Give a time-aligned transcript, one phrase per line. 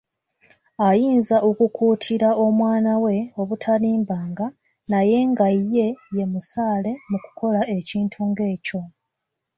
[0.87, 4.45] Ayinza okukuutira omwana we obutalimbanga,
[4.91, 8.81] naye nga ye ye musaale mu kukola ekintu ng'ekyo.